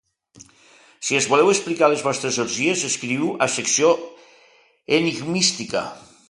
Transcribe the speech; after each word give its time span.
Si 1.09 1.17
ens 1.19 1.27
voleu 1.33 1.51
explicar 1.51 1.89
les 1.93 2.01
vostres 2.07 2.39
orgies, 2.45 2.87
escriviu 2.89 3.29
a 3.47 3.49
Secció 3.57 3.93
Enigmística. 4.99 5.85